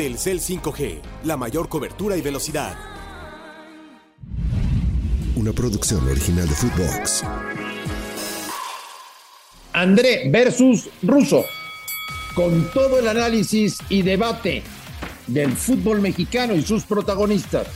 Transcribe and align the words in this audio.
Telcel 0.00 0.40
5G, 0.40 0.98
la 1.24 1.36
mayor 1.36 1.68
cobertura 1.68 2.16
y 2.16 2.22
velocidad. 2.22 2.74
Una 5.36 5.52
producción 5.52 6.08
original 6.08 6.48
de 6.48 6.54
Footbox. 6.54 7.22
André 9.74 10.30
versus 10.30 10.88
Russo. 11.02 11.44
Con 12.34 12.70
todo 12.72 12.98
el 12.98 13.08
análisis 13.08 13.76
y 13.90 14.00
debate 14.00 14.62
del 15.26 15.52
fútbol 15.52 16.00
mexicano 16.00 16.54
y 16.54 16.62
sus 16.62 16.84
protagonistas. 16.84 17.66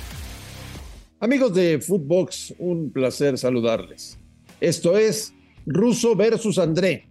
Amigos 1.20 1.52
de 1.52 1.79
Footbox, 1.79 2.54
un 2.56 2.91
placer 2.91 3.36
saludarles. 3.36 4.18
Esto 4.62 4.96
es 4.96 5.34
Russo 5.66 6.16
versus 6.16 6.59
André. 6.59 7.06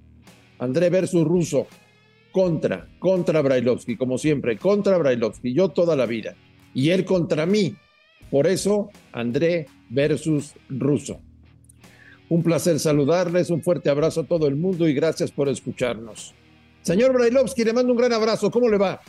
André 0.57 0.89
versus 0.89 1.23
Russo. 1.23 1.67
Contra, 2.33 2.89
contra 2.99 3.41
Brailovsky, 3.41 3.95
como 3.95 4.17
siempre, 4.17 4.57
contra 4.57 4.97
Brailovsky. 4.97 5.53
Yo 5.53 5.69
toda 5.69 5.95
la 5.95 6.05
vida. 6.05 6.35
Y 6.73 6.89
él 6.89 7.05
contra 7.05 7.45
mí. 7.45 7.75
Por 8.29 8.47
eso, 8.47 8.89
André 9.13 9.67
versus 9.89 10.53
Russo. 10.67 11.21
Un 12.29 12.41
placer 12.41 12.79
saludarles, 12.79 13.51
un 13.51 13.61
fuerte 13.61 13.89
abrazo 13.89 14.21
a 14.21 14.23
todo 14.23 14.47
el 14.47 14.55
mundo 14.55 14.89
y 14.89 14.93
gracias 14.93 15.31
por 15.31 15.47
escucharnos. 15.47 16.33
Señor 16.81 17.13
Brailovsky, 17.13 17.63
le 17.63 17.73
mando 17.73 17.93
un 17.93 17.97
gran 17.99 18.11
abrazo. 18.11 18.49
¿Cómo 18.49 18.67
le 18.67 18.77
va? 18.77 18.99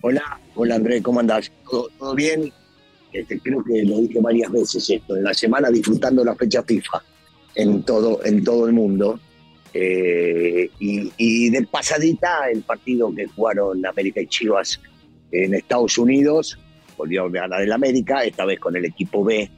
Hola, 0.00 0.40
hola 0.54 0.76
André, 0.76 1.02
¿cómo 1.02 1.20
andás? 1.20 1.52
¿Todo, 1.70 2.14
bien? 2.14 2.50
Este, 3.12 3.38
creo 3.40 3.62
que 3.62 3.84
lo 3.84 3.98
dije 3.98 4.18
varias 4.20 4.50
veces 4.50 4.88
esto, 4.88 5.16
en 5.16 5.24
la 5.24 5.34
semana 5.34 5.68
disfrutando 5.68 6.24
la 6.24 6.34
fecha 6.34 6.62
FIFA 6.62 7.02
en 7.56 7.82
todo, 7.82 8.24
en 8.24 8.42
todo 8.42 8.66
el 8.66 8.72
mundo. 8.72 9.20
Eh, 9.72 10.68
y, 10.80 11.50
de 11.50 11.62
pasadita 11.62 12.50
el 12.52 12.62
partido 12.62 13.14
que 13.14 13.26
jugaron 13.26 13.84
América 13.86 14.20
y 14.20 14.26
Chivas 14.26 14.80
en 15.30 15.54
Estados 15.54 15.96
Unidos, 15.96 16.58
volvió 16.96 17.24
a 17.24 17.30
ganar 17.30 17.62
el 17.62 17.72
América, 17.72 18.24
esta 18.24 18.44
vez 18.44 18.58
con 18.58 18.76
el 18.76 18.84
equipo 18.84 19.24
B 19.24 19.48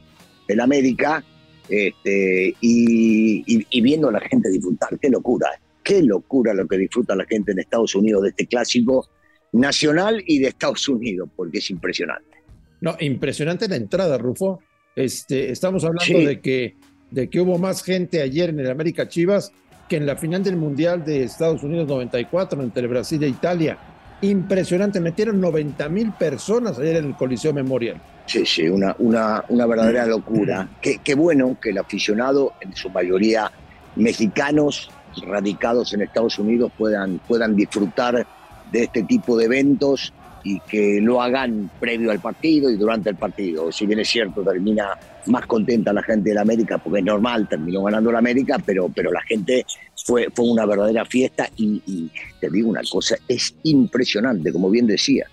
del 0.46 0.60
América, 0.60 1.24
este, 1.68 2.54
y, 2.60 3.80
viendo 3.80 4.08
a 4.08 4.12
la 4.12 4.20
gente 4.20 4.50
disfrutar, 4.50 4.98
qué 5.00 5.08
locura, 5.08 5.48
qué 5.82 6.02
locura 6.02 6.52
lo 6.52 6.66
que 6.66 6.76
disfruta 6.76 7.16
la 7.16 7.24
gente 7.24 7.52
en 7.52 7.60
Estados 7.60 7.94
Unidos 7.94 8.22
de 8.24 8.28
este 8.30 8.46
clásico 8.46 9.08
nacional 9.52 10.22
y 10.26 10.40
de 10.40 10.48
Estados 10.48 10.86
Unidos, 10.88 11.30
porque 11.34 11.58
es 11.58 11.70
impresionante. 11.70 12.42
No, 12.80 12.96
impresionante 13.00 13.68
la 13.68 13.76
entrada, 13.76 14.18
Rufo. 14.18 14.60
Este, 14.94 15.50
estamos 15.50 15.84
hablando 15.84 16.18
de, 16.18 16.40
que, 16.40 16.76
de 17.10 17.30
que 17.30 17.40
hubo 17.40 17.56
más 17.58 17.82
gente 17.82 18.20
ayer 18.20 18.50
en 18.50 18.60
el 18.60 18.70
América 18.70 19.08
Chivas 19.08 19.52
que 19.88 19.96
en 19.96 20.06
la 20.06 20.16
final 20.16 20.42
del 20.42 20.56
Mundial 20.56 21.04
de 21.04 21.24
Estados 21.24 21.62
Unidos 21.62 21.88
94 21.88 22.62
entre 22.62 22.86
Brasil 22.86 23.22
e 23.22 23.28
Italia. 23.28 23.78
Impresionante, 24.22 25.00
metieron 25.00 25.40
90 25.40 25.88
mil 25.88 26.12
personas 26.12 26.78
ayer 26.78 26.96
en 26.96 27.06
el 27.06 27.16
Coliseo 27.16 27.52
Memorial. 27.52 28.00
Sí, 28.26 28.46
sí, 28.46 28.68
una, 28.68 28.94
una, 28.98 29.44
una 29.48 29.66
verdadera 29.66 30.06
locura. 30.06 30.68
Qué, 30.80 30.98
qué 31.02 31.14
bueno 31.14 31.56
que 31.60 31.70
el 31.70 31.78
aficionado, 31.78 32.52
en 32.60 32.74
su 32.74 32.88
mayoría 32.88 33.50
mexicanos, 33.96 34.90
radicados 35.26 35.92
en 35.92 36.02
Estados 36.02 36.38
Unidos, 36.38 36.72
puedan, 36.78 37.18
puedan 37.26 37.56
disfrutar 37.56 38.26
de 38.70 38.84
este 38.84 39.02
tipo 39.02 39.36
de 39.36 39.46
eventos 39.46 40.12
y 40.44 40.60
que 40.60 41.00
lo 41.00 41.22
hagan 41.22 41.70
previo 41.80 42.10
al 42.10 42.20
partido 42.20 42.70
y 42.70 42.76
durante 42.76 43.10
el 43.10 43.16
partido. 43.16 43.70
Si 43.70 43.86
bien 43.86 44.00
es 44.00 44.08
cierto, 44.08 44.42
termina 44.42 44.98
más 45.26 45.46
contenta 45.46 45.92
la 45.92 46.02
gente 46.02 46.30
de 46.30 46.34
la 46.34 46.42
América, 46.42 46.78
porque 46.78 46.98
es 46.98 47.04
normal, 47.04 47.48
terminó 47.48 47.84
ganando 47.84 48.10
la 48.10 48.18
América, 48.18 48.58
pero, 48.64 48.88
pero 48.88 49.12
la 49.12 49.22
gente 49.22 49.64
fue, 50.04 50.28
fue 50.34 50.46
una 50.46 50.66
verdadera 50.66 51.04
fiesta 51.04 51.48
y, 51.56 52.10
te 52.40 52.50
digo 52.50 52.68
una 52.68 52.82
cosa, 52.90 53.16
es 53.28 53.54
impresionante, 53.62 54.52
como 54.52 54.70
bien 54.70 54.86
decía. 54.86 55.26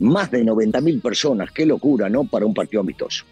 Más 0.00 0.30
de 0.30 0.44
90 0.44 0.80
mil 0.80 1.00
personas, 1.00 1.52
qué 1.52 1.64
locura, 1.66 2.08
¿no? 2.08 2.24
Para 2.24 2.46
un 2.46 2.54
partido 2.54 2.80
amistoso. 2.80 3.24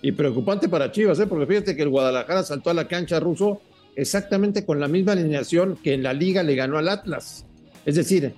Y 0.00 0.12
preocupante 0.12 0.68
para 0.68 0.90
Chivas, 0.90 1.18
¿eh? 1.20 1.26
porque 1.26 1.46
fíjate 1.46 1.76
que 1.76 1.82
el 1.82 1.88
Guadalajara 1.88 2.42
saltó 2.42 2.70
a 2.70 2.74
la 2.74 2.88
cancha 2.88 3.18
ruso 3.20 3.60
exactamente 3.94 4.64
con 4.64 4.80
la 4.80 4.88
misma 4.88 5.12
alineación 5.12 5.76
que 5.82 5.94
en 5.94 6.02
la 6.02 6.12
liga 6.12 6.42
le 6.42 6.54
ganó 6.54 6.78
al 6.78 6.88
Atlas. 6.88 7.44
Es 7.84 7.96
decir, 7.96 8.34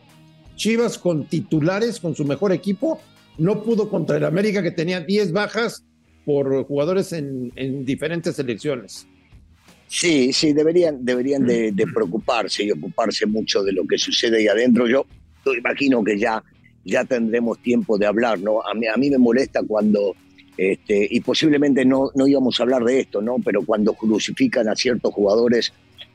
Chivas 0.56 0.98
con 0.98 1.26
titulares, 1.26 2.00
con 2.00 2.14
su 2.14 2.24
mejor 2.24 2.52
equipo, 2.52 3.00
no 3.38 3.62
pudo 3.62 3.88
contra 3.88 4.16
el 4.16 4.24
América 4.24 4.62
que 4.62 4.70
tenía 4.70 5.00
10 5.00 5.32
bajas 5.32 5.84
por 6.24 6.64
jugadores 6.64 7.12
en, 7.12 7.84
diferentes 7.84 8.36
selecciones. 8.36 9.06
Sí, 9.88 10.32
sí, 10.32 10.52
deberían, 10.52 11.04
deberían 11.04 11.44
de, 11.44 11.72
preocuparse 11.92 12.64
y 12.64 12.70
ocuparse 12.70 13.26
mucho 13.26 13.62
de 13.62 13.72
lo 13.72 13.86
que 13.86 13.98
sucede 13.98 14.38
ahí 14.38 14.48
adentro. 14.48 14.86
Yo, 14.86 15.06
imagino 15.56 16.02
que 16.02 16.18
ya, 16.18 16.42
ya 16.84 17.04
tendremos 17.04 17.58
tiempo 17.58 17.98
de 17.98 18.06
hablar, 18.06 18.40
¿no? 18.40 18.62
A 18.62 18.74
mí, 18.74 18.86
a 18.86 18.96
mí 18.96 19.10
me 19.10 19.18
molesta 19.18 19.62
cuando, 19.62 20.14
este, 20.56 21.06
y 21.10 21.20
posiblemente 21.20 21.84
no, 21.84 22.10
no 22.14 22.26
íbamos 22.26 22.58
a 22.58 22.62
hablar 22.62 22.82
de 22.84 23.00
esto, 23.00 23.20
¿no? 23.20 23.36
Pero 23.44 23.62
cuando 23.64 23.92
crucifican 23.92 24.68
a 24.68 24.74
ciertos 24.74 25.12
jugadores, 25.12 25.72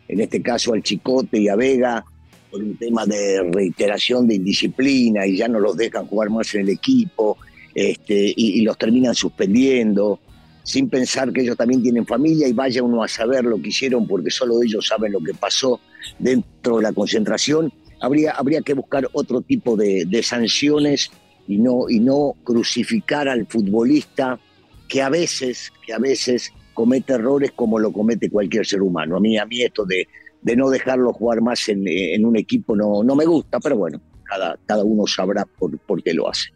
en 0.08 0.20
este 0.20 0.42
caso 0.42 0.74
al 0.74 0.82
Chicote 0.82 1.40
y 1.40 1.48
a 1.48 1.56
Vega, 1.56 2.04
por 2.50 2.62
un 2.62 2.78
tema 2.78 3.06
de 3.06 3.42
reiteración 3.52 4.28
de 4.28 4.36
indisciplina 4.36 5.26
y 5.26 5.38
ya 5.38 5.48
no 5.48 5.60
los 5.60 5.78
dejan 5.78 6.08
jugar 6.08 6.30
más 6.30 6.54
en 6.56 6.62
el 6.62 6.70
equipo 6.70 7.38
este, 7.74 8.34
y, 8.36 8.62
los 8.62 8.78
terminan 8.78 9.16
suspendiendo 9.16 10.20
sin 10.64 10.90
pensar 10.90 11.32
que 11.32 11.42
ellos 11.42 11.58
también 11.58 11.82
tienen 11.82 12.06
familia 12.06 12.48
y 12.48 12.54
vaya 12.54 12.84
uno 12.84 13.04
a 13.04 13.08
saber 13.08 13.46
lo 13.46 13.62
que 13.62 13.70
hicieron 13.70 14.08
porque 14.08 14.30
solo 14.30 14.62
ellos 14.62 14.88
saben 14.88 15.12
lo 15.12 15.20
que 15.20 15.34
pasó 15.34 15.80
dentro 16.20 16.78
de 16.78 16.84
la 16.84 16.94
concentración. 16.94 17.72
Habría, 18.02 18.32
habría 18.32 18.62
que 18.62 18.74
buscar 18.74 19.08
otro 19.14 19.42
tipo 19.42 19.76
de, 19.76 20.22
sanciones 20.24 21.12
y 21.48 21.58
no, 21.58 21.90
y 21.90 22.00
no 22.00 22.36
crucificar 22.44 23.28
al 23.28 23.48
futbolista 23.48 24.40
que 24.88 25.02
a 25.02 25.10
veces, 25.10 25.72
que 25.86 25.94
a 25.94 26.00
veces 26.00 26.54
comete 26.74 27.14
errores 27.14 27.52
como 27.54 27.80
lo 27.80 27.92
comete 27.92 28.30
cualquier 28.30 28.66
ser 28.66 28.82
humano. 28.82 29.18
A 29.18 29.20
mí, 29.20 29.38
a 29.38 29.46
mí 29.46 29.62
esto 29.62 29.86
de 29.86 30.08
de 30.42 30.56
no 30.56 30.70
dejarlo 30.70 31.14
jugar 31.14 31.42
más 31.42 31.68
en, 31.70 32.26
un 32.26 32.38
equipo 32.38 32.76
no, 32.76 33.04
no 33.04 33.16
me 33.16 33.26
gusta, 33.26 33.60
pero 33.60 33.78
bueno, 33.78 34.02
cada, 34.24 34.58
cada 34.66 34.84
uno 34.84 35.06
sabrá 35.06 35.46
por, 35.46 35.78
por 35.80 36.02
qué 36.02 36.14
lo 36.14 36.30
hace. 36.30 36.50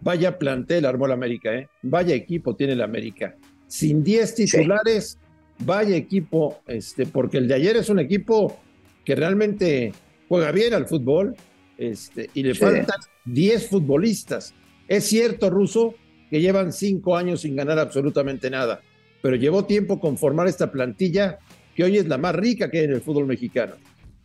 Vaya 0.00 0.38
plantel 0.38 0.86
armó 0.86 1.08
la 1.08 1.14
América, 1.14 1.54
¿eh? 1.54 1.68
Vaya 1.82 2.14
equipo 2.14 2.54
tiene 2.54 2.76
la 2.76 2.84
América. 2.84 3.36
Sin 3.66 4.04
10 4.04 4.34
titulares, 4.34 5.18
vaya 5.64 5.96
equipo, 5.96 6.60
este, 6.66 7.06
porque 7.06 7.38
el 7.38 7.48
de 7.48 7.54
ayer 7.54 7.76
es 7.76 7.88
un 7.88 7.98
equipo 7.98 8.56
que 9.04 9.16
realmente 9.16 9.92
juega 10.28 10.52
bien 10.52 10.74
al 10.74 10.86
fútbol 10.86 11.34
este, 11.76 12.30
y 12.34 12.42
le 12.42 12.54
faltan 12.54 13.00
10 13.24 13.68
futbolistas. 13.68 14.54
Es 14.86 15.04
cierto, 15.04 15.50
Ruso, 15.50 15.94
que 16.30 16.40
llevan 16.40 16.72
5 16.72 17.16
años 17.16 17.40
sin 17.40 17.56
ganar 17.56 17.78
absolutamente 17.78 18.50
nada, 18.50 18.80
pero 19.20 19.36
llevó 19.36 19.64
tiempo 19.64 19.98
conformar 19.98 20.46
esta 20.46 20.70
plantilla 20.70 21.38
que 21.78 21.84
hoy 21.84 21.96
es 21.96 22.08
la 22.08 22.18
más 22.18 22.34
rica 22.34 22.68
que 22.68 22.80
hay 22.80 22.84
en 22.86 22.94
el 22.94 23.00
fútbol 23.00 23.26
mexicano. 23.26 23.74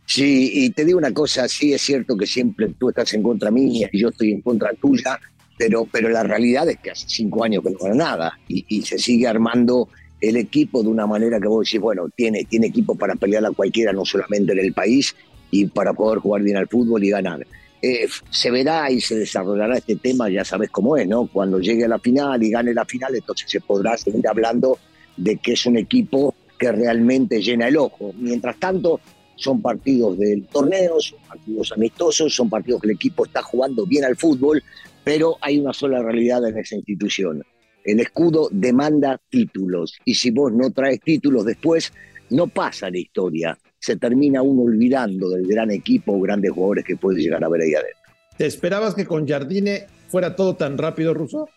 Sí, 0.04 0.50
y 0.52 0.70
te 0.70 0.84
digo 0.84 0.98
una 0.98 1.14
cosa, 1.14 1.46
sí 1.46 1.72
es 1.72 1.82
cierto 1.82 2.16
que 2.16 2.26
siempre 2.26 2.74
tú 2.76 2.88
estás 2.88 3.14
en 3.14 3.22
contra 3.22 3.52
mía 3.52 3.88
y 3.92 4.00
yo 4.00 4.08
estoy 4.08 4.32
en 4.32 4.40
contra 4.40 4.72
tuya, 4.72 5.20
pero, 5.56 5.84
pero 5.84 6.08
la 6.08 6.24
realidad 6.24 6.68
es 6.68 6.78
que 6.78 6.90
hace 6.90 7.06
cinco 7.06 7.44
años 7.44 7.62
que 7.62 7.70
no 7.70 7.78
gana 7.78 7.94
nada 7.94 8.38
y, 8.48 8.82
se 8.82 8.98
sigue 8.98 9.28
armando 9.28 9.88
el 10.20 10.36
equipo 10.36 10.82
de 10.82 10.88
una 10.88 11.06
manera 11.06 11.38
que 11.38 11.46
vos 11.46 11.64
decís, 11.64 11.80
bueno, 11.80 12.08
tiene, 12.16 12.42
tiene 12.42 12.66
equipo 12.66 12.96
para 12.96 13.14
pelear 13.14 13.46
a 13.46 13.52
cualquiera, 13.52 13.92
no 13.92 14.04
solamente 14.04 14.50
en 14.50 14.58
el 14.58 14.72
país, 14.72 15.14
y 15.52 15.66
para 15.66 15.92
poder 15.92 16.18
jugar 16.18 16.42
bien 16.42 16.56
al 16.56 16.66
fútbol 16.66 17.04
y 17.04 17.10
ganar. 17.10 17.46
Eh, 17.80 18.08
se 18.30 18.50
verá 18.50 18.90
y 18.90 19.00
se 19.00 19.14
desarrollará 19.14 19.78
este 19.78 19.94
tema, 19.94 20.28
ya 20.28 20.44
sabes 20.44 20.70
cómo 20.70 20.96
es, 20.96 21.06
¿no? 21.06 21.28
Cuando 21.28 21.60
llegue 21.60 21.84
a 21.84 21.88
la 21.88 22.00
final 22.00 22.42
y 22.42 22.50
gane 22.50 22.74
la 22.74 22.84
final, 22.84 23.14
entonces 23.14 23.48
se 23.48 23.60
podrá 23.60 23.96
seguir 23.96 24.26
hablando 24.26 24.76
de 25.16 25.36
que 25.36 25.52
es 25.52 25.64
un 25.66 25.76
equipo 25.76 26.34
que 26.58 26.72
realmente 26.72 27.40
llena 27.40 27.68
el 27.68 27.76
ojo. 27.76 28.12
Mientras 28.16 28.58
tanto, 28.58 29.00
son 29.36 29.60
partidos 29.60 30.18
del 30.18 30.46
torneo, 30.46 31.00
son 31.00 31.18
partidos 31.26 31.72
amistosos, 31.72 32.34
son 32.34 32.48
partidos 32.48 32.80
que 32.80 32.88
el 32.88 32.94
equipo 32.94 33.24
está 33.26 33.42
jugando 33.42 33.86
bien 33.86 34.04
al 34.04 34.16
fútbol, 34.16 34.62
pero 35.02 35.36
hay 35.40 35.58
una 35.58 35.72
sola 35.72 36.02
realidad 36.02 36.46
en 36.48 36.58
esa 36.58 36.76
institución. 36.76 37.42
El 37.84 38.00
escudo 38.00 38.48
demanda 38.50 39.20
títulos 39.28 39.98
y 40.04 40.14
si 40.14 40.30
vos 40.30 40.52
no 40.52 40.70
traes 40.70 41.00
títulos 41.00 41.44
después, 41.44 41.92
no 42.30 42.46
pasa 42.46 42.90
la 42.90 42.98
historia. 42.98 43.58
Se 43.78 43.96
termina 43.96 44.40
uno 44.40 44.62
olvidando 44.62 45.28
del 45.28 45.46
gran 45.46 45.70
equipo 45.70 46.12
o 46.12 46.20
grandes 46.20 46.52
jugadores 46.52 46.84
que 46.84 46.96
puede 46.96 47.20
llegar 47.20 47.44
a 47.44 47.48
ver 47.48 47.62
ahí 47.62 47.74
adentro. 47.74 48.00
¿Te 48.38 48.46
esperabas 48.46 48.94
que 48.94 49.04
con 49.04 49.28
Jardine 49.28 49.86
fuera 50.08 50.34
todo 50.34 50.56
tan 50.56 50.78
rápido, 50.78 51.12
Russo? 51.12 51.48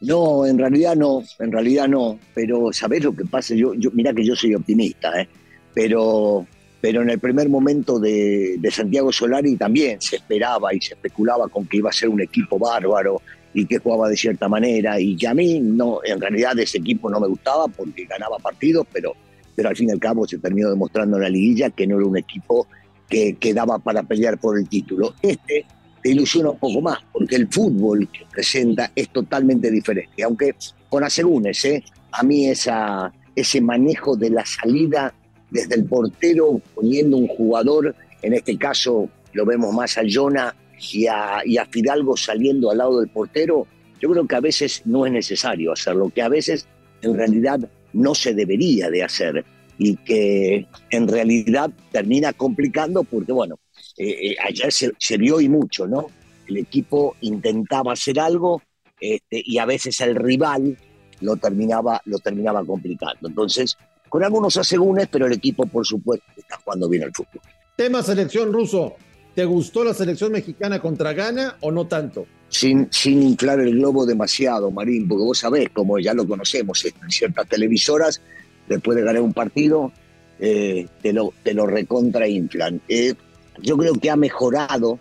No, 0.00 0.46
en 0.46 0.58
realidad 0.58 0.96
no, 0.96 1.22
en 1.38 1.52
realidad 1.52 1.88
no, 1.88 2.18
pero 2.34 2.72
¿sabés 2.72 3.04
lo 3.04 3.14
que 3.14 3.24
pasa? 3.24 3.54
Yo, 3.54 3.74
yo 3.74 3.90
mira 3.92 4.12
que 4.12 4.24
yo 4.24 4.34
soy 4.34 4.54
optimista, 4.54 5.20
¿eh? 5.20 5.28
pero, 5.74 6.46
pero 6.80 7.02
en 7.02 7.10
el 7.10 7.18
primer 7.18 7.48
momento 7.48 7.98
de, 7.98 8.58
Santiago 8.70 9.12
Solari 9.12 9.56
también 9.56 10.00
se 10.00 10.16
esperaba 10.16 10.74
y 10.74 10.80
se 10.80 10.94
especulaba 10.94 11.48
con 11.48 11.66
que 11.66 11.78
iba 11.78 11.90
a 11.90 11.92
ser 11.92 12.08
un 12.08 12.20
equipo 12.20 12.58
bárbaro 12.58 13.20
y 13.52 13.66
que 13.66 13.78
jugaba 13.78 14.08
de 14.08 14.16
cierta 14.16 14.48
manera 14.48 14.98
y 15.00 15.16
que 15.16 15.28
a 15.28 15.34
mí 15.34 15.60
no, 15.60 16.00
en 16.04 16.20
realidad 16.20 16.58
ese 16.58 16.78
equipo 16.78 17.08
no 17.08 17.20
me 17.20 17.28
gustaba 17.28 17.68
porque 17.68 18.04
ganaba 18.04 18.36
partidos, 18.38 18.86
pero, 18.92 19.14
pero 19.54 19.68
al 19.68 19.76
fin 19.76 19.88
y 19.88 19.92
al 19.92 20.00
cabo 20.00 20.26
se 20.26 20.38
terminó 20.38 20.70
demostrando 20.70 21.16
en 21.16 21.22
la 21.22 21.28
liguilla 21.28 21.70
que 21.70 21.86
no 21.86 21.96
era 21.96 22.06
un 22.06 22.18
equipo 22.18 22.66
que, 23.08 23.36
quedaba 23.36 23.74
daba 23.74 23.78
para 23.78 24.02
pelear 24.02 24.38
por 24.38 24.58
el 24.58 24.68
título. 24.68 25.14
Este 25.22 25.64
te 26.04 26.10
ilusiona 26.10 26.50
un 26.50 26.58
poco 26.58 26.82
más, 26.82 26.98
porque 27.10 27.34
el 27.34 27.48
fútbol 27.48 28.06
que 28.12 28.26
presenta 28.30 28.92
es 28.94 29.08
totalmente 29.08 29.70
diferente. 29.70 30.22
Aunque 30.22 30.54
con 30.90 31.02
asegúnes, 31.02 31.64
¿eh? 31.64 31.82
a 32.12 32.22
mí 32.22 32.46
esa, 32.46 33.10
ese 33.34 33.62
manejo 33.62 34.14
de 34.14 34.28
la 34.28 34.44
salida 34.44 35.14
desde 35.50 35.76
el 35.76 35.86
portero, 35.86 36.60
poniendo 36.74 37.16
un 37.16 37.26
jugador, 37.26 37.96
en 38.20 38.34
este 38.34 38.58
caso 38.58 39.08
lo 39.32 39.46
vemos 39.46 39.72
más 39.72 39.96
a 39.96 40.02
Jonah 40.06 40.54
y 40.92 41.06
a, 41.06 41.40
y 41.42 41.56
a 41.56 41.64
Fidalgo 41.64 42.18
saliendo 42.18 42.70
al 42.70 42.78
lado 42.78 43.00
del 43.00 43.08
portero, 43.08 43.66
yo 43.98 44.10
creo 44.10 44.26
que 44.26 44.36
a 44.36 44.40
veces 44.40 44.82
no 44.84 45.06
es 45.06 45.12
necesario 45.12 45.72
hacerlo, 45.72 46.12
que 46.14 46.20
a 46.20 46.28
veces 46.28 46.68
en 47.00 47.16
realidad 47.16 47.60
no 47.94 48.14
se 48.14 48.34
debería 48.34 48.90
de 48.90 49.04
hacer 49.04 49.42
y 49.78 49.96
que 49.96 50.66
en 50.90 51.08
realidad 51.08 51.70
termina 51.90 52.34
complicando 52.34 53.04
porque, 53.04 53.32
bueno, 53.32 53.58
eh, 53.96 54.30
eh, 54.30 54.36
ayer 54.44 54.72
se, 54.72 55.16
vio 55.16 55.40
y 55.40 55.48
mucho, 55.48 55.86
¿no? 55.86 56.06
El 56.46 56.58
equipo 56.58 57.16
intentaba 57.20 57.92
hacer 57.92 58.18
algo 58.20 58.62
este, 59.00 59.42
y 59.44 59.58
a 59.58 59.64
veces 59.64 60.00
el 60.00 60.16
rival 60.16 60.76
lo 61.20 61.36
terminaba, 61.36 62.00
lo 62.04 62.18
terminaba 62.18 62.64
complicando. 62.64 63.28
Entonces, 63.28 63.76
con 64.08 64.22
algunos 64.22 64.56
asegúnes, 64.56 65.08
pero 65.10 65.26
el 65.26 65.32
equipo, 65.32 65.66
por 65.66 65.86
supuesto, 65.86 66.26
está 66.36 66.58
jugando 66.62 66.88
bien 66.88 67.04
al 67.04 67.12
fútbol. 67.12 67.40
Tema 67.76 68.02
selección 68.02 68.52
ruso. 68.52 68.96
¿Te 69.34 69.44
gustó 69.44 69.82
la 69.82 69.94
selección 69.94 70.30
mexicana 70.30 70.80
contra 70.80 71.12
Ghana 71.12 71.56
o 71.60 71.72
no 71.72 71.88
tanto? 71.88 72.26
Sin, 72.48 72.86
sin 72.92 73.20
inflar 73.20 73.58
el 73.58 73.72
globo 73.72 74.06
demasiado, 74.06 74.70
Marín, 74.70 75.08
porque 75.08 75.24
vos 75.24 75.38
sabés, 75.38 75.70
como 75.70 75.98
ya 75.98 76.14
lo 76.14 76.28
conocemos 76.28 76.84
en 76.84 77.10
ciertas 77.10 77.48
televisoras, 77.48 78.20
después 78.68 78.96
de 78.96 79.02
ganar 79.02 79.22
un 79.22 79.32
partido, 79.32 79.92
eh, 80.38 80.86
te, 81.02 81.12
lo, 81.12 81.32
te 81.42 81.52
lo 81.52 81.66
recontra 81.66 82.28
inflan. 82.28 82.80
Eh, 82.88 83.14
yo 83.62 83.76
creo 83.76 83.94
que 83.94 84.10
ha 84.10 84.16
mejorado 84.16 84.98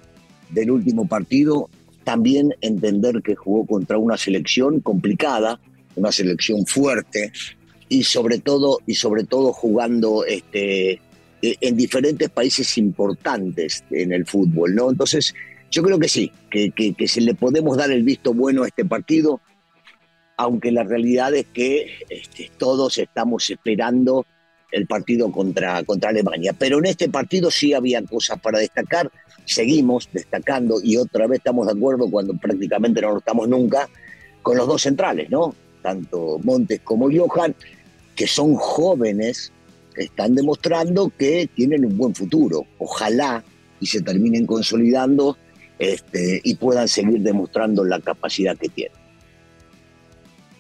del 0.50 0.72
último 0.72 1.08
partido 1.08 1.70
también 2.04 2.54
entender 2.62 3.22
que 3.24 3.36
jugó 3.36 3.66
contra 3.66 3.98
una 3.98 4.18
selección 4.18 4.80
complicada, 4.82 5.60
una 5.96 6.12
selección 6.12 6.66
fuerte 6.66 7.32
y 7.90 8.04
sobre 8.04 8.40
todo 8.40 8.80
y 8.86 8.96
sobre 8.96 9.24
todo 9.24 9.54
jugando 9.54 10.26
este 10.26 11.00
eh, 11.44 11.58
en 11.60 11.76
diferentes 11.76 12.30
países 12.30 12.78
importantes 12.78 13.84
en 13.92 14.14
el 14.14 14.26
fútbol, 14.26 14.76
¿no? 14.76 14.90
Entonces, 14.90 15.34
yo 15.70 15.84
creo 15.84 16.00
que 16.00 16.08
sí, 16.08 16.32
que, 16.50 16.72
que, 16.72 17.08
se 17.08 17.20
le 17.20 17.36
podemos 17.36 17.76
dar 17.76 17.92
el 17.92 18.04
visto 18.04 18.34
bueno 18.34 18.64
a 18.64 18.68
este 18.68 18.86
partido, 18.86 19.42
aunque 20.38 20.72
la 20.72 20.84
realidad 20.84 21.34
es 21.34 21.46
que 21.48 21.88
este, 22.10 22.50
todos 22.58 22.98
estamos 22.98 23.50
esperando 23.50 24.26
el 24.74 24.88
partido 24.88 25.32
contra, 25.32 25.84
contra 25.84 26.10
Alemania. 26.10 26.54
Pero 26.58 26.80
en 26.80 26.86
este 26.86 27.08
partido 27.10 27.50
sí 27.50 27.74
había 27.74 28.02
cosas 28.02 28.40
para 28.40 28.60
destacar, 28.60 29.10
seguimos 29.46 30.10
destacando 30.12 30.80
y 30.84 30.98
otra 30.98 31.28
vez 31.28 31.38
estamos 31.38 31.68
de 31.68 31.74
acuerdo 31.74 32.10
cuando 32.10 32.34
prácticamente 32.34 33.02
no 33.02 33.12
lo 33.12 33.18
estamos 33.20 33.48
nunca 33.48 33.88
con 34.42 34.58
los 34.58 34.68
dos 34.68 34.82
centrales, 34.82 35.30
¿no? 35.30 35.56
Tanto 35.82 36.40
Montes 36.44 36.82
como 36.82 37.10
Johan, 37.10 37.56
que 38.16 38.28
son 38.28 38.56
jóvenes 38.56 39.52
están 39.96 40.34
demostrando 40.34 41.12
que 41.18 41.48
tienen 41.54 41.86
un 41.86 41.98
buen 41.98 42.16
futuro. 42.16 42.66
Ojalá 42.80 43.44
y 43.80 43.86
se 43.86 44.02
terminen 44.02 44.46
consolidando 44.46 45.38
este, 45.78 46.42
y 46.44 46.56
puedan 46.56 46.88
seguir 46.88 47.20
demostrando 47.22 47.84
la 47.84 48.00
capacidad 48.00 48.58
que 48.58 48.70
tienen. 48.70 49.03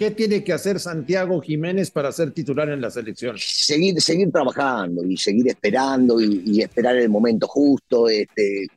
¿Qué 0.03 0.11
tiene 0.11 0.43
que 0.43 0.51
hacer 0.51 0.81
Santiago 0.81 1.39
Jiménez 1.39 1.89
para 1.89 2.11
ser 2.11 2.31
titular 2.31 2.67
en 2.67 2.81
la 2.81 2.91
selección? 2.91 3.37
Seguir, 3.37 4.01
seguir 4.01 4.29
trabajando 4.33 5.01
y 5.05 5.15
seguir 5.15 5.47
esperando 5.47 6.19
y, 6.19 6.61
esperar 6.61 6.97
el 6.97 7.07
momento 7.07 7.47
justo. 7.47 8.09
Este, 8.09 8.67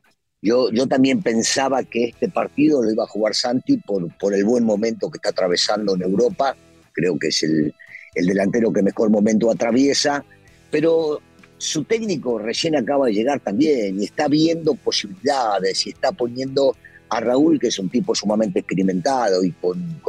yo, 0.41 0.71
yo 0.71 0.87
también 0.87 1.21
pensaba 1.21 1.83
que 1.83 2.05
este 2.05 2.29
partido 2.29 2.81
lo 2.81 2.89
iba 2.89 3.03
a 3.03 3.07
jugar 3.07 3.35
Santi 3.35 3.75
por, 3.75 4.07
por 4.17 4.33
el 4.33 4.45
buen 4.45 4.63
momento 4.63 5.11
que 5.11 5.17
está 5.17 5.31
atravesando 5.31 5.95
en 5.95 6.03
Europa. 6.03 6.55
Creo 6.93 7.19
que 7.19 7.27
es 7.27 7.43
el, 7.43 7.73
el 8.15 8.25
delantero 8.25 8.71
que 8.71 8.81
mejor 8.81 9.09
momento 9.09 9.51
atraviesa 9.51 10.23
pero 10.71 11.21
su 11.57 11.83
técnico 11.83 12.39
recién 12.39 12.75
acaba 12.77 13.07
de 13.07 13.13
llegar 13.13 13.41
también 13.41 13.99
y 13.99 14.05
está 14.05 14.29
viendo 14.29 14.75
posibilidades 14.75 15.87
y 15.87 15.89
está 15.89 16.13
poniendo 16.13 16.75
a 17.09 17.19
Raúl, 17.19 17.59
que 17.59 17.67
es 17.67 17.79
un 17.79 17.89
tipo 17.89 18.13
sumamente 18.13 18.59
experimentado 18.59 19.43
y 19.43 19.51
con, 19.51 19.99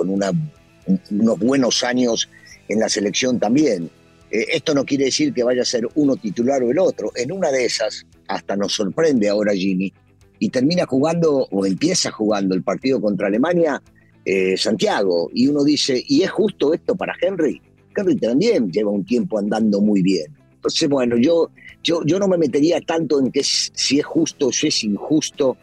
unos 1.11 1.39
buenos 1.39 1.85
años 1.85 2.29
en 2.69 2.81
la 2.81 2.89
selección 2.89 3.39
también. 3.39 3.91
Eh, 4.31 4.47
esto 4.53 4.75
no 4.75 4.85
quiere 4.85 5.07
decir 5.07 5.33
que 5.33 5.43
vaya 5.43 5.63
a 5.63 5.67
ser 5.67 5.89
uno 5.95 6.17
titular 6.17 6.63
o 6.63 6.71
el 6.71 6.79
otro. 6.79 7.11
En 7.15 7.33
una 7.33 7.51
de 7.51 7.65
esas, 7.65 8.07
hasta 8.27 8.57
nos 8.57 8.75
sorprende 8.75 9.29
ahora 9.29 9.53
Jimmy, 9.55 9.93
y 10.39 10.51
termina 10.51 10.87
jugando 10.87 11.49
o 11.51 11.67
empieza 11.67 12.11
jugando 12.11 12.55
el 12.55 12.63
partido 12.63 13.01
contra 13.01 13.27
Alemania 13.27 13.83
eh, 14.25 14.57
Santiago. 14.57 15.31
Y 15.33 15.49
uno 15.49 15.65
dice, 15.65 16.03
¿y 16.07 16.23
es 16.23 16.31
justo 16.31 16.75
esto 16.75 16.95
para 16.95 17.15
Henry? 17.21 17.61
Henry 17.97 18.17
también 18.17 18.71
lleva 18.71 18.91
un 18.91 19.05
tiempo 19.05 19.39
andando 19.39 19.81
muy 19.81 20.03
bien. 20.03 20.27
Entonces, 20.55 20.89
bueno, 20.89 21.17
yo, 21.17 21.51
yo, 21.83 22.03
yo 22.05 22.19
no 22.19 22.29
me 22.29 22.37
metería 22.37 22.81
tanto 22.81 23.21
en 23.21 23.33
que 23.33 23.43
si 23.43 23.99
es 23.99 24.05
justo 24.05 24.49
o 24.49 24.53
si 24.53 24.69
es 24.69 24.85
injusto 24.85 25.57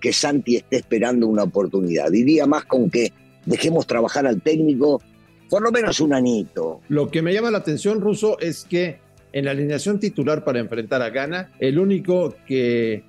que 0.00 0.12
Santi 0.12 0.56
esté 0.56 0.76
esperando 0.76 1.26
una 1.26 1.44
oportunidad. 1.44 2.10
Diría 2.10 2.46
más 2.46 2.64
con 2.64 2.90
que 2.90 3.12
dejemos 3.46 3.86
trabajar 3.86 4.26
al 4.26 4.42
técnico 4.42 5.00
por 5.48 5.62
lo 5.62 5.72
menos 5.72 6.00
un 6.00 6.14
anito. 6.14 6.80
Lo 6.88 7.10
que 7.10 7.22
me 7.22 7.32
llama 7.34 7.50
la 7.50 7.58
atención, 7.58 8.00
Russo, 8.00 8.38
es 8.38 8.64
que 8.64 9.00
en 9.32 9.44
la 9.44 9.50
alineación 9.50 9.98
titular 9.98 10.44
para 10.44 10.60
enfrentar 10.60 11.02
a 11.02 11.10
Ghana, 11.10 11.52
el 11.58 11.78
único 11.78 12.36
que 12.46 13.02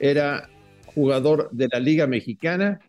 era 0.00 0.48
jugador 0.86 1.48
de 1.52 1.68
la 1.70 1.78
Liga 1.78 2.06
Mexicana 2.06 2.80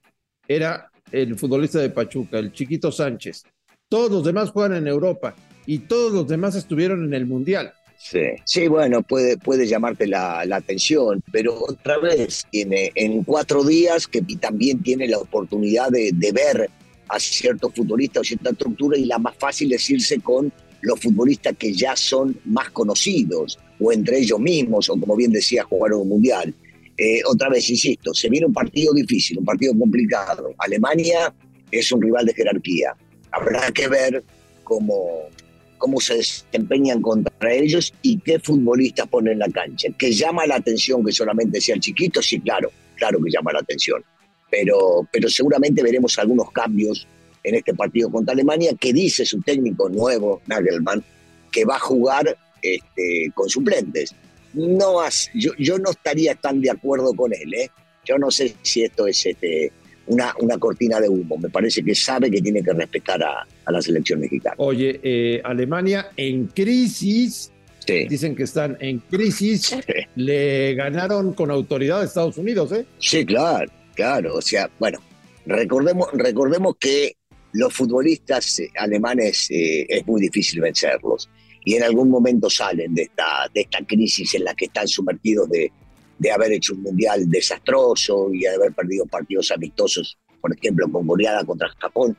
era 0.48 0.90
el 1.12 1.38
futbolista 1.38 1.80
de 1.80 1.90
Pachuca, 1.90 2.40
el 2.40 2.52
Chiquito 2.52 2.92
Sánchez. 2.92 3.44
Todos 3.90 4.12
los 4.12 4.24
demás 4.24 4.52
juegan 4.52 4.78
en 4.78 4.88
Europa 4.88 5.36
y 5.66 5.80
todos 5.80 6.12
los 6.12 6.28
demás 6.28 6.56
estuvieron 6.56 7.06
en 7.06 7.14
el 7.14 7.26
Mundial. 7.26 7.74
Sí, 7.98 8.20
sí, 8.44 8.68
bueno, 8.68 9.02
puede, 9.02 9.38
puede 9.38 9.68
llamarte 9.68 10.06
la, 10.06 10.42
atención, 10.42 11.24
pero 11.32 11.56
otra 11.64 11.98
vez 11.98 12.46
tiene 12.52 12.92
en 12.94 13.24
cuatro 13.24 13.64
días 13.64 14.08
que 14.08 14.22
también 14.40 14.84
tiene 14.84 15.08
la 15.08 15.18
oportunidad 15.18 15.90
de, 15.90 16.12
ver 16.34 16.70
a 17.08 17.20
ciertos 17.20 17.74
futbolistas 17.74 18.22
o 18.22 18.24
cierta 18.24 18.50
estructura 18.50 18.98
y 18.98 19.06
la 19.06 19.18
más 19.18 19.36
fácil 19.38 19.72
es 19.74 19.90
irse 19.90 20.20
con 20.20 20.52
los 20.82 21.00
futbolistas 21.00 21.56
que 21.58 21.74
ya 21.74 21.96
son 21.96 22.38
más 22.46 22.70
conocidos 22.70 23.58
o 23.80 23.92
entre 23.92 24.20
ellos 24.20 24.40
mismos 24.40 24.90
o 24.90 25.00
como 25.00 25.16
bien 25.16 25.32
decía 25.32 25.64
jugar 25.64 25.94
un 25.94 26.10
mundial. 26.10 26.54
Eh, 26.98 27.22
otra 27.26 27.50
vez, 27.50 27.70
insisto, 27.70 28.14
se 28.14 28.30
viene 28.30 28.46
un 28.46 28.54
partido 28.54 28.94
difícil, 28.94 29.40
un 29.40 29.46
partido 29.46 29.74
complicado. 29.78 30.54
Alemania 30.58 31.34
es 31.72 31.92
un 31.92 32.02
rival 32.02 32.26
de 32.26 32.34
jerarquía. 32.34 32.96
Habrá 33.32 33.70
que 33.72 33.88
ver 33.88 34.24
cómo, 34.64 35.24
cómo 35.78 36.00
se 36.00 36.16
desempeñan 36.16 37.02
contra 37.02 37.54
ellos 37.54 37.94
y 38.02 38.18
qué 38.20 38.40
futbolistas 38.40 39.08
ponen 39.08 39.34
en 39.34 39.40
la 39.40 39.50
cancha. 39.50 39.90
Que 39.98 40.14
llama 40.14 40.46
la 40.46 40.56
atención 40.56 41.04
que 41.04 41.12
solamente 41.12 41.60
sea 41.60 41.76
el 41.76 41.82
chiquito, 41.82 42.22
sí, 42.22 42.40
claro, 42.40 42.72
claro 42.96 43.20
que 43.22 43.30
llama 43.30 43.52
la 43.52 43.60
atención. 43.60 44.02
Pero, 44.58 45.06
pero 45.12 45.28
seguramente 45.28 45.84
veremos 45.84 46.18
algunos 46.18 46.50
cambios 46.52 47.06
en 47.44 47.56
este 47.56 47.74
partido 47.74 48.10
contra 48.10 48.34
Alemania, 48.34 48.72
que 48.80 48.94
dice 48.94 49.26
su 49.26 49.42
técnico 49.42 49.90
nuevo, 49.90 50.42
Nagelman, 50.48 51.04
que 51.52 51.66
va 51.66 51.76
a 51.76 51.80
jugar 51.80 52.38
este, 52.62 53.32
con 53.34 53.50
suplentes. 53.50 54.16
No, 54.54 55.02
yo, 55.34 55.52
yo 55.60 55.78
no 55.78 55.92
estaría 55.92 56.36
tan 56.36 56.62
de 56.62 56.72
acuerdo 56.72 57.14
con 57.14 57.34
él, 57.34 57.54
¿eh? 57.54 57.70
Yo 58.06 58.18
no 58.18 58.32
sé 58.32 58.56
si 58.62 58.84
esto 58.84 59.08
es 59.08 59.26
este, 59.26 59.74
una, 60.08 60.34
una 60.40 60.58
cortina 60.58 61.02
de 61.02 61.10
humo. 61.10 61.38
Me 61.38 61.50
parece 61.50 61.84
que 61.84 61.94
sabe 61.94 62.32
que 62.32 62.42
tiene 62.42 62.64
que 62.64 62.72
respetar 62.72 63.22
a, 63.24 63.46
la 63.70 63.82
selección 63.82 64.22
mexicana. 64.22 64.56
Oye, 64.60 65.02
eh, 65.04 65.42
Alemania 65.44 66.12
en 66.16 66.48
crisis. 66.48 67.52
Dicen 67.86 68.36
que 68.36 68.44
están 68.44 68.78
en 68.80 69.00
crisis. 69.00 69.76
Le 70.16 70.74
ganaron 70.76 71.34
con 71.34 71.52
autoridad 71.52 72.02
a 72.02 72.06
Estados 72.06 72.38
Unidos, 72.38 72.72
¿eh? 72.72 72.86
Sí, 72.98 73.26
claro, 73.26 73.70
claro. 73.96 74.36
O 74.36 74.42
sea, 74.42 74.70
bueno, 74.80 75.00
recordemos, 75.46 76.10
recordemos 76.14 76.76
que 76.80 77.18
los 77.54 77.74
futbolistas 77.74 78.60
eh, 78.60 78.72
alemanes 78.78 79.50
eh, 79.50 79.86
es 79.90 80.06
muy 80.06 80.22
difícil 80.22 80.62
vencerlos 80.62 81.30
y 81.64 81.76
en 81.76 81.84
algún 81.84 82.10
momento 82.10 82.50
salen 82.50 82.94
de 82.94 83.04
esta, 83.04 83.50
de 83.54 83.62
esta 83.62 83.80
crisis 83.86 84.36
en 84.36 84.44
la 84.44 84.54
que 84.54 84.66
están 84.66 84.88
sumergidos 84.88 85.50
de, 85.50 85.72
de 86.20 86.32
haber 86.32 86.54
hecho 86.54 86.74
un 86.74 86.84
mundial 86.84 87.30
desastroso 87.30 88.30
y 88.32 88.42
de 88.42 88.50
haber 88.50 88.74
perdido 88.74 89.06
partidos 89.06 89.52
amistosos, 89.52 90.18
por 90.42 90.56
ejemplo, 90.56 90.90
con 90.92 91.08
Corea 91.08 91.44
contra 91.44 91.70
Japón. 91.80 92.18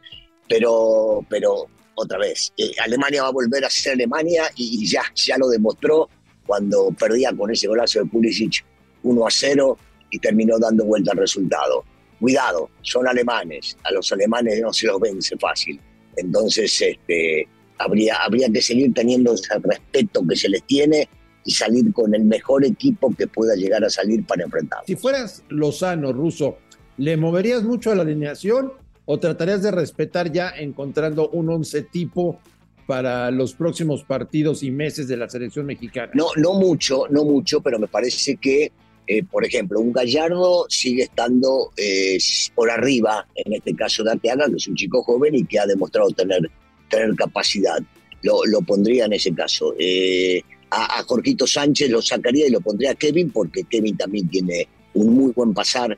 Pero, 0.48 1.24
pero 1.28 1.66
otra 1.94 2.18
vez, 2.18 2.52
eh, 2.56 2.72
Alemania 2.82 3.22
va 3.22 3.28
a 3.28 3.32
volver 3.32 3.64
a 3.64 3.70
ser 3.70 3.92
Alemania 3.92 4.44
y 4.56 4.86
ya, 4.86 5.02
ya 5.14 5.38
lo 5.38 5.48
demostró 5.48 6.08
cuando 6.46 6.90
perdía 6.98 7.32
con 7.32 7.50
ese 7.50 7.66
golazo 7.66 8.00
de 8.00 8.06
Pulisic 8.06 8.64
1 9.02 9.26
a 9.26 9.30
0 9.30 9.78
y 10.10 10.18
terminó 10.18 10.58
dando 10.58 10.84
vuelta 10.84 11.12
al 11.12 11.18
resultado. 11.18 11.84
Cuidado, 12.20 12.70
son 12.82 13.06
alemanes, 13.06 13.76
a 13.84 13.92
los 13.92 14.10
alemanes 14.12 14.60
no 14.60 14.72
se 14.72 14.86
los 14.86 15.00
vence 15.00 15.36
fácil. 15.36 15.80
Entonces, 16.16 16.80
este, 16.80 17.46
habría, 17.78 18.16
habría 18.16 18.48
que 18.48 18.62
seguir 18.62 18.92
teniendo 18.94 19.34
ese 19.34 19.58
respeto 19.62 20.26
que 20.26 20.36
se 20.36 20.48
les 20.48 20.62
tiene 20.64 21.08
y 21.44 21.52
salir 21.52 21.92
con 21.92 22.14
el 22.14 22.24
mejor 22.24 22.64
equipo 22.64 23.14
que 23.14 23.26
pueda 23.26 23.54
llegar 23.54 23.84
a 23.84 23.90
salir 23.90 24.26
para 24.26 24.44
enfrentar. 24.44 24.80
Si 24.86 24.96
fueras 24.96 25.44
Lozano, 25.48 26.12
Ruso, 26.12 26.58
¿le 26.96 27.16
moverías 27.16 27.62
mucho 27.62 27.92
a 27.92 27.94
la 27.94 28.02
alineación 28.02 28.72
o 29.04 29.18
tratarías 29.18 29.62
de 29.62 29.70
respetar 29.70 30.32
ya 30.32 30.50
encontrando 30.50 31.28
un 31.28 31.48
once 31.48 31.82
tipo 31.82 32.40
para 32.86 33.30
los 33.30 33.54
próximos 33.54 34.04
partidos 34.04 34.62
y 34.62 34.70
meses 34.70 35.06
de 35.06 35.16
la 35.16 35.28
selección 35.28 35.66
mexicana? 35.66 36.10
No, 36.14 36.26
no 36.36 36.54
mucho, 36.54 37.04
no 37.10 37.24
mucho, 37.24 37.60
pero 37.60 37.78
me 37.78 37.86
parece 37.86 38.36
que, 38.36 38.72
eh, 39.06 39.22
por 39.22 39.44
ejemplo, 39.44 39.80
un 39.80 39.92
Gallardo 39.92 40.66
sigue 40.68 41.04
estando 41.04 41.70
eh, 41.76 42.18
por 42.54 42.70
arriba, 42.70 43.26
en 43.34 43.52
este 43.52 43.74
caso 43.74 44.02
de 44.02 44.12
Arteaga, 44.12 44.46
que 44.48 44.56
es 44.56 44.68
un 44.68 44.74
chico 44.74 45.02
joven 45.02 45.34
y 45.34 45.44
que 45.44 45.58
ha 45.58 45.66
demostrado 45.66 46.10
tener, 46.10 46.50
tener 46.90 47.14
capacidad. 47.14 47.78
Lo, 48.22 48.44
lo 48.46 48.60
pondría 48.62 49.04
en 49.04 49.12
ese 49.12 49.32
caso. 49.34 49.74
Eh, 49.78 50.42
a, 50.70 50.98
a 50.98 51.02
Jorgito 51.04 51.46
Sánchez 51.46 51.90
lo 51.90 52.02
sacaría 52.02 52.46
y 52.46 52.50
lo 52.50 52.60
pondría 52.60 52.92
a 52.92 52.94
Kevin, 52.94 53.30
porque 53.30 53.64
Kevin 53.64 53.96
también 53.96 54.28
tiene 54.28 54.66
un 54.94 55.14
muy 55.14 55.32
buen 55.32 55.54
pasar 55.54 55.96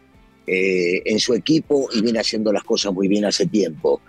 en 0.50 1.18
su 1.18 1.34
equipo 1.34 1.90
y 1.92 2.00
viene 2.00 2.20
haciendo 2.20 2.50
las 2.50 2.64
cosas 2.64 2.90
muy 2.94 3.06
bien 3.06 3.26
hace 3.26 3.44
tiempo. 3.46 4.00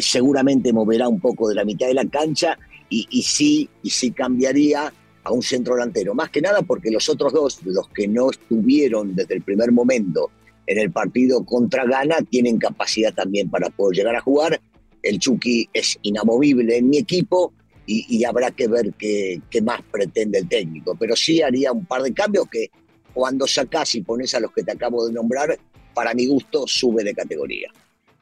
Seguramente 0.00 0.72
moverá 0.72 1.08
un 1.08 1.18
poco 1.18 1.48
de 1.48 1.56
la 1.56 1.64
mitad 1.64 1.88
de 1.88 1.94
la 1.94 2.04
cancha 2.04 2.56
y, 2.88 3.08
y, 3.10 3.22
sí, 3.22 3.68
y 3.82 3.90
sí 3.90 4.12
cambiaría 4.12 4.92
a 5.28 5.32
un 5.32 5.42
centro 5.42 5.74
delantero. 5.74 6.14
Más 6.14 6.30
que 6.30 6.40
nada 6.40 6.62
porque 6.62 6.90
los 6.90 7.08
otros 7.08 7.32
dos, 7.32 7.60
los 7.64 7.88
que 7.88 8.08
no 8.08 8.30
estuvieron 8.30 9.14
desde 9.14 9.34
el 9.34 9.42
primer 9.42 9.72
momento 9.72 10.30
en 10.66 10.78
el 10.78 10.90
partido 10.90 11.44
contra 11.44 11.84
Ghana, 11.84 12.16
tienen 12.30 12.58
capacidad 12.58 13.12
también 13.14 13.50
para 13.50 13.68
poder 13.68 13.98
llegar 13.98 14.16
a 14.16 14.20
jugar. 14.20 14.60
El 15.02 15.18
Chucky 15.18 15.68
es 15.72 15.98
inamovible 16.02 16.78
en 16.78 16.88
mi 16.88 16.98
equipo 16.98 17.52
y, 17.86 18.06
y 18.08 18.24
habrá 18.24 18.50
que 18.50 18.68
ver 18.68 18.92
qué, 18.98 19.40
qué, 19.50 19.60
más 19.60 19.80
pretende 19.90 20.38
el 20.38 20.48
técnico. 20.48 20.96
Pero 20.98 21.14
sí 21.14 21.42
haría 21.42 21.72
un 21.72 21.84
par 21.84 22.02
de 22.02 22.12
cambios 22.12 22.46
que 22.50 22.70
cuando 23.12 23.46
sacás 23.46 23.94
y 23.94 24.02
pones 24.02 24.34
a 24.34 24.40
los 24.40 24.52
que 24.52 24.62
te 24.62 24.72
acabo 24.72 25.06
de 25.06 25.12
nombrar, 25.12 25.58
para 25.94 26.14
mi 26.14 26.26
gusto 26.26 26.64
sube 26.66 27.04
de 27.04 27.14
categoría. 27.14 27.70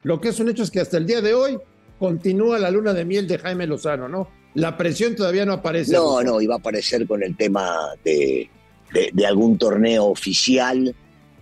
Lo 0.03 0.19
que 0.19 0.29
es 0.29 0.39
un 0.39 0.49
hecho 0.49 0.63
es 0.63 0.71
que 0.71 0.79
hasta 0.79 0.97
el 0.97 1.05
día 1.05 1.21
de 1.21 1.33
hoy 1.33 1.57
continúa 1.99 2.59
la 2.59 2.71
luna 2.71 2.93
de 2.93 3.05
miel 3.05 3.27
de 3.27 3.37
Jaime 3.37 3.67
Lozano, 3.67 4.07
¿no? 4.07 4.27
La 4.53 4.77
presión 4.77 5.15
todavía 5.15 5.45
no 5.45 5.53
aparece. 5.53 5.93
No, 5.93 6.21
no, 6.23 6.41
iba 6.41 6.55
a 6.55 6.57
aparecer 6.57 7.05
con 7.05 7.23
el 7.23 7.35
tema 7.37 7.75
de, 8.03 8.49
de, 8.93 9.09
de 9.13 9.25
algún 9.25 9.57
torneo 9.57 10.05
oficial 10.05 10.95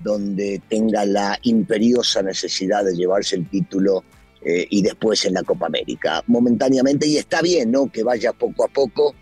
donde 0.06 0.62
tenga 0.70 1.06
la 1.06 1.40
imperiosa 1.44 2.22
necesidad 2.22 2.84
de 2.86 2.96
llevarse 2.96 3.38
el 3.38 3.50
título 3.50 4.04
eh, 4.48 4.68
y 4.70 4.84
después 4.84 5.26
en 5.26 5.34
la 5.34 5.42
Copa 5.42 5.66
América. 5.66 6.24
Momentáneamente, 6.28 7.08
y 7.08 7.18
está 7.18 7.42
bien, 7.42 7.72
¿no? 7.72 7.92
Que 7.92 8.04
vaya 8.04 8.32
poco 8.32 8.66
a 8.66 8.68
poco, 8.68 9.16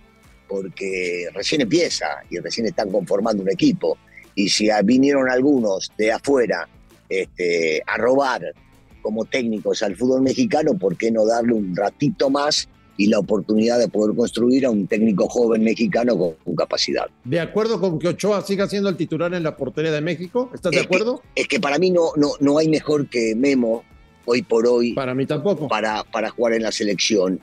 porque 0.49 1.29
recién 1.33 1.61
empieza 1.61 2.07
y 2.29 2.39
recién 2.39 2.67
están 2.67 2.91
conformando 2.91 3.41
un 3.41 3.49
equipo. 3.49 3.97
Y 4.35 4.49
si 4.49 4.67
vinieron 4.83 5.29
algunos 5.29 5.89
de 5.97 6.11
afuera 6.11 6.67
este, 7.07 7.81
a 7.87 7.97
robar 7.97 8.53
como 9.01 9.23
técnicos 9.23 9.81
al 9.83 9.95
fútbol 9.95 10.21
mexicano, 10.21 10.77
¿por 10.77 10.97
qué 10.97 11.11
no 11.11 11.25
darle 11.25 11.53
un 11.53 11.73
ratito 11.73 12.29
más 12.29 12.67
y 12.97 13.07
la 13.07 13.19
oportunidad 13.19 13.79
de 13.79 13.87
poder 13.87 14.15
construir 14.15 14.65
a 14.65 14.69
un 14.69 14.87
técnico 14.87 15.27
joven 15.27 15.63
mexicano 15.63 16.17
con, 16.17 16.33
con 16.43 16.55
capacidad? 16.55 17.07
¿De 17.23 17.39
acuerdo 17.39 17.79
con 17.79 17.99
que 17.99 18.09
Ochoa 18.09 18.41
siga 18.41 18.67
siendo 18.67 18.89
el 18.89 18.97
titular 18.97 19.33
en 19.33 19.43
la 19.43 19.57
portería 19.57 19.91
de 19.91 20.01
México? 20.01 20.49
¿Estás 20.53 20.73
es 20.73 20.79
de 20.79 20.85
acuerdo? 20.85 21.21
Que, 21.35 21.41
es 21.41 21.47
que 21.47 21.59
para 21.59 21.79
mí 21.79 21.89
no, 21.89 22.11
no, 22.15 22.31
no 22.39 22.57
hay 22.57 22.67
mejor 22.67 23.09
que 23.09 23.35
Memo 23.35 23.83
hoy 24.25 24.41
por 24.41 24.67
hoy. 24.67 24.93
Para 24.93 25.13
mí 25.13 25.25
tampoco. 25.25 25.67
Para, 25.67 26.03
para 26.03 26.29
jugar 26.29 26.53
en 26.53 26.63
la 26.63 26.71
selección. 26.71 27.39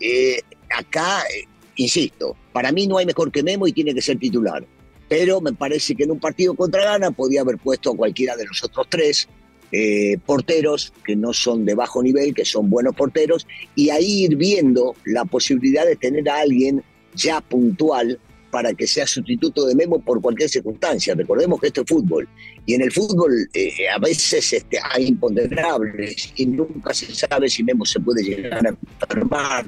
Eh, 0.00 0.40
acá, 0.76 1.20
eh, 1.22 1.44
insisto, 1.76 2.36
para 2.52 2.72
mí 2.72 2.86
no 2.86 2.98
hay 2.98 3.06
mejor 3.06 3.30
que 3.30 3.42
Memo 3.42 3.66
y 3.66 3.72
tiene 3.72 3.94
que 3.94 4.02
ser 4.02 4.18
titular. 4.18 4.64
Pero 5.08 5.40
me 5.40 5.52
parece 5.52 5.94
que 5.94 6.04
en 6.04 6.10
un 6.10 6.20
partido 6.20 6.54
contra 6.54 6.82
Ghana 6.82 7.10
podía 7.12 7.40
haber 7.40 7.56
puesto 7.56 7.92
a 7.92 7.96
cualquiera 7.96 8.36
de 8.36 8.44
los 8.44 8.62
otros 8.62 8.86
tres 8.90 9.28
eh, 9.72 10.18
porteros 10.24 10.92
que 11.04 11.16
no 11.16 11.32
son 11.32 11.64
de 11.64 11.74
bajo 11.74 12.02
nivel, 12.02 12.34
que 12.34 12.44
son 12.44 12.70
buenos 12.70 12.94
porteros, 12.94 13.46
y 13.74 13.90
ahí 13.90 14.24
ir 14.24 14.36
viendo 14.36 14.94
la 15.04 15.24
posibilidad 15.24 15.84
de 15.84 15.96
tener 15.96 16.28
a 16.28 16.40
alguien 16.40 16.82
ya 17.14 17.40
puntual 17.40 18.18
para 18.50 18.72
que 18.72 18.86
sea 18.86 19.06
sustituto 19.06 19.66
de 19.66 19.74
Memo 19.74 20.00
por 20.00 20.20
cualquier 20.20 20.48
circunstancia. 20.48 21.14
Recordemos 21.14 21.60
que 21.60 21.68
esto 21.68 21.82
es 21.82 21.86
fútbol. 21.86 22.28
Y 22.66 22.74
en 22.74 22.82
el 22.82 22.92
fútbol 22.92 23.32
eh, 23.52 23.88
a 23.94 23.98
veces 23.98 24.52
este, 24.52 24.78
hay 24.82 25.08
imponderables 25.08 26.32
y 26.36 26.46
nunca 26.46 26.94
se 26.94 27.14
sabe 27.14 27.48
si 27.48 27.62
Memo 27.62 27.84
se 27.84 28.00
puede 28.00 28.22
llegar 28.22 28.66
a 28.66 28.70
enfermar, 28.70 29.66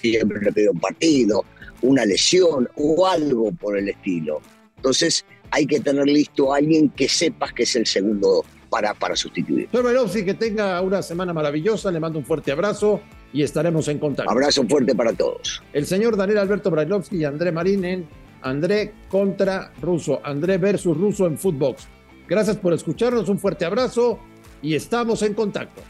siempre 0.00 0.50
le 0.54 0.68
un 0.68 0.80
partido, 0.80 1.44
una 1.82 2.04
lesión 2.04 2.68
o 2.76 3.06
algo 3.06 3.52
por 3.52 3.78
el 3.78 3.88
estilo. 3.88 4.40
Entonces 4.76 5.24
hay 5.50 5.66
que 5.66 5.80
tener 5.80 6.06
listo 6.06 6.52
a 6.52 6.58
alguien 6.58 6.88
que 6.90 7.08
sepas 7.08 7.52
que 7.52 7.64
es 7.64 7.76
el 7.76 7.86
segundo 7.86 8.44
para, 8.72 8.94
para 8.94 9.14
sustituir. 9.14 9.68
Señor 9.70 9.84
Belovsi, 9.84 10.24
que 10.24 10.32
tenga 10.32 10.80
una 10.80 11.02
semana 11.02 11.34
maravillosa, 11.34 11.90
le 11.90 12.00
mando 12.00 12.18
un 12.18 12.24
fuerte 12.24 12.52
abrazo 12.52 13.02
y 13.30 13.42
estaremos 13.42 13.86
en 13.88 13.98
contacto. 13.98 14.30
Abrazo 14.30 14.64
fuerte 14.66 14.94
para 14.94 15.12
todos. 15.12 15.62
El 15.74 15.84
señor 15.84 16.16
Daniel 16.16 16.38
Alberto 16.38 16.70
Brailovsky 16.70 17.18
y 17.18 17.24
André 17.26 17.52
Marín 17.52 17.84
en 17.84 18.08
André 18.40 18.94
contra 19.10 19.74
Russo, 19.82 20.22
André 20.24 20.56
versus 20.56 20.96
Russo 20.96 21.26
en 21.26 21.36
Footbox. 21.36 21.86
Gracias 22.26 22.56
por 22.56 22.72
escucharnos, 22.72 23.28
un 23.28 23.38
fuerte 23.38 23.66
abrazo 23.66 24.18
y 24.62 24.74
estamos 24.74 25.20
en 25.20 25.34
contacto. 25.34 25.82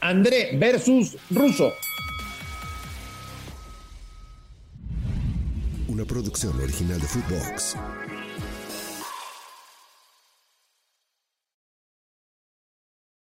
André 0.00 0.56
versus 0.56 1.16
Russo. 1.30 1.72
Una 5.88 6.04
producción 6.04 6.60
original 6.60 7.00
de 7.00 7.06
Footbox. 7.08 7.76